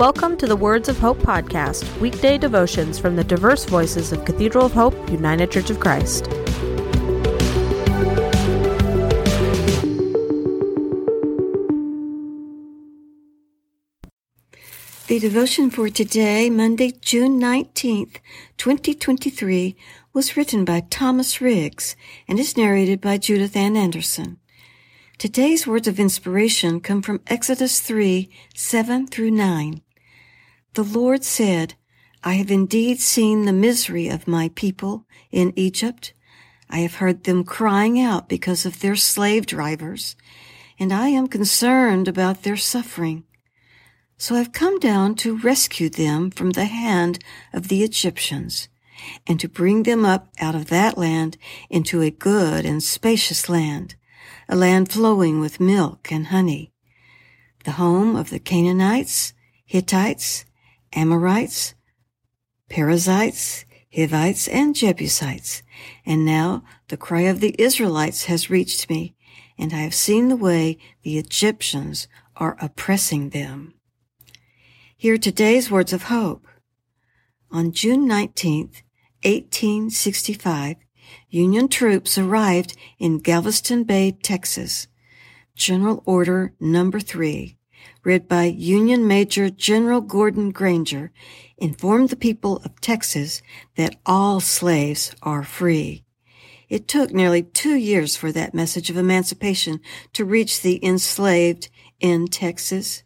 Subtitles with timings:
[0.00, 4.64] Welcome to the Words of Hope podcast, weekday devotions from the diverse voices of Cathedral
[4.64, 6.24] of Hope, United Church of Christ.
[15.08, 18.20] The devotion for today, Monday, June 19th,
[18.56, 19.76] 2023,
[20.14, 21.94] was written by Thomas Riggs
[22.26, 24.38] and is narrated by Judithann Anderson.
[25.18, 29.82] Today's words of inspiration come from Exodus 3, 7 through 9.
[30.74, 31.74] The Lord said,
[32.22, 36.12] I have indeed seen the misery of my people in Egypt.
[36.68, 40.14] I have heard them crying out because of their slave drivers,
[40.78, 43.24] and I am concerned about their suffering.
[44.16, 47.18] So I've come down to rescue them from the hand
[47.52, 48.68] of the Egyptians
[49.26, 51.36] and to bring them up out of that land
[51.68, 53.96] into a good and spacious land,
[54.48, 56.70] a land flowing with milk and honey,
[57.64, 59.32] the home of the Canaanites,
[59.64, 60.44] Hittites,
[60.92, 61.74] Amorites,
[62.68, 65.62] Perizzites, Hivites, and Jebusites.
[66.06, 69.14] And now the cry of the Israelites has reached me,
[69.58, 73.74] and I have seen the way the Egyptians are oppressing them.
[74.96, 76.46] Hear today's words of hope.
[77.50, 78.82] On June 19th,
[79.24, 80.76] 1865,
[81.28, 84.86] Union troops arrived in Galveston Bay, Texas.
[85.56, 87.58] General Order Number 3
[88.04, 91.12] read by Union Major General Gordon Granger,
[91.58, 93.42] informed the people of Texas
[93.76, 96.04] that all slaves are free.
[96.68, 99.80] It took nearly two years for that message of emancipation
[100.12, 103.02] to reach the enslaved in Texas.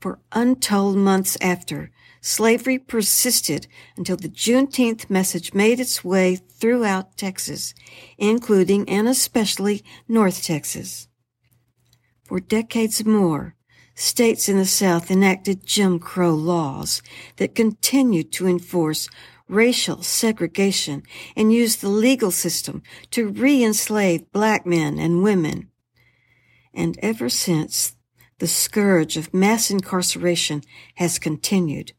[0.00, 7.74] For untold months after, slavery persisted until the Juneteenth message made its way throughout Texas,
[8.18, 11.08] including and especially North Texas.
[12.24, 13.54] For decades more,
[13.94, 17.02] states in the South enacted Jim Crow laws
[17.36, 19.08] that continued to enforce
[19.48, 21.02] racial segregation
[21.36, 25.68] and used the legal system to re-enslave black men and women.
[26.72, 27.94] And ever since,
[28.38, 30.62] the scourge of mass incarceration
[30.96, 31.92] has continued.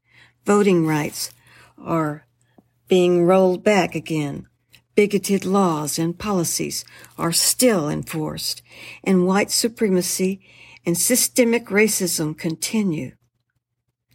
[0.46, 1.31] Voting rights
[1.78, 2.25] are
[2.88, 4.47] being rolled back again.
[4.96, 6.86] Bigoted laws and policies
[7.18, 8.62] are still enforced,
[9.03, 10.41] and white supremacy
[10.85, 13.13] and systemic racism continue.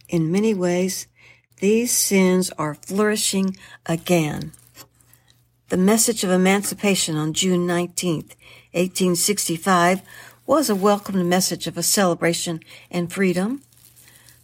[0.07, 1.07] In many ways,
[1.59, 3.55] these sins are flourishing
[3.85, 4.51] again.
[5.69, 8.35] The message of emancipation on June 19th,
[8.73, 10.01] 1865
[10.45, 12.59] was a welcomed message of a celebration
[12.89, 13.61] and freedom,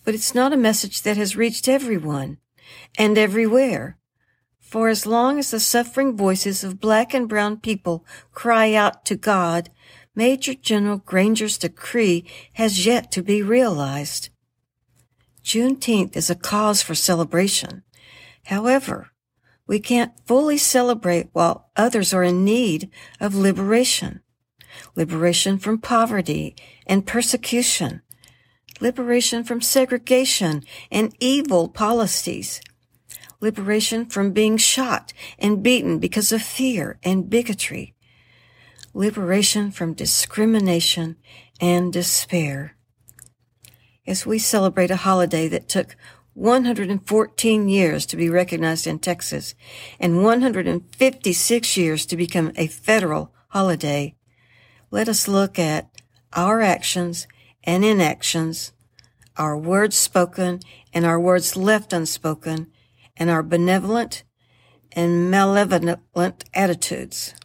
[0.06, 2.38] but it's not a message that has reached everyone
[2.98, 3.98] and everywhere.
[4.62, 9.16] For as long as the suffering voices of black and brown people cry out to
[9.16, 9.70] God,
[10.18, 14.30] Major General Granger's decree has yet to be realized.
[15.44, 17.84] Juneteenth is a cause for celebration.
[18.46, 19.12] However,
[19.68, 22.90] we can't fully celebrate while others are in need
[23.20, 24.22] of liberation.
[24.96, 26.56] Liberation from poverty
[26.88, 28.02] and persecution.
[28.82, 32.60] Liberation from segregation and evil policies.
[33.40, 37.94] Liberation from being shot and beaten because of fear and bigotry
[38.98, 41.16] liberation from discrimination
[41.62, 42.76] and despair.
[44.08, 45.96] As we celebrate a holiday that took
[46.34, 49.54] 114 years to be recognized in Texas
[50.00, 54.16] and 156 years to become a federal holiday,
[54.90, 55.92] let us look at
[56.34, 57.28] our actions
[57.64, 58.72] and inactions,
[59.36, 60.60] our words spoken
[60.92, 62.72] and our words left unspoken,
[63.16, 64.24] and our benevolent
[64.94, 67.36] and malevolent attitudes.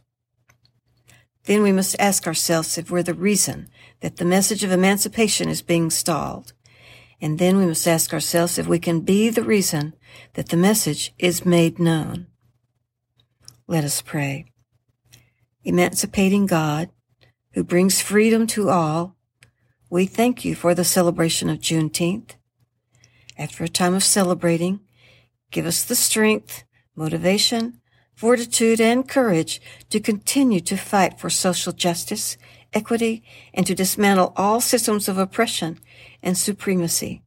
[1.45, 3.69] Then we must ask ourselves if we're the reason
[4.01, 6.53] that the message of emancipation is being stalled.
[7.21, 9.95] And then we must ask ourselves if we can be the reason
[10.35, 12.27] that the message is made known.
[13.67, 14.47] Let us pray.
[15.65, 16.91] Emancipating God,
[17.53, 19.17] who brings freedom to all,
[19.91, 22.35] we thank you for the celebration of Juneteenth.
[23.39, 24.81] After a time of celebrating,
[25.51, 26.65] give us the strength,
[26.97, 27.81] motivation,
[28.15, 29.61] fortitude, and courage
[29.91, 32.37] to continue to fight for social justice,
[32.73, 33.23] equity,
[33.53, 35.79] and to dismantle all systems of oppression
[36.23, 37.23] and supremacy,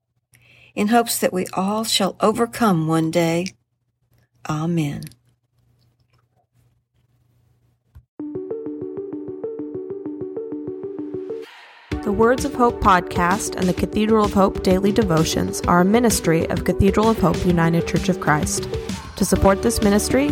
[0.74, 3.48] in hopes that we all shall overcome one day.
[4.50, 5.04] Amen.
[12.04, 16.48] The Words of Hope podcast and the Cathedral of Hope daily devotions are a ministry
[16.52, 18.70] of Cathedral of Hope United Church of Christ.
[19.16, 20.32] To support this ministry,